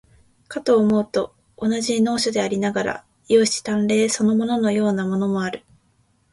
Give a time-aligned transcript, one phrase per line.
[0.47, 5.63] かと思うと、同じ能書でありながら、容姿端麗そのもののようなものもある。